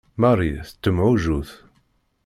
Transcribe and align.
Marie 0.23 0.57
tettemɛujjut. 0.67 1.49